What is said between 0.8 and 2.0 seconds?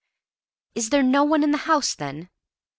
there no one in the house,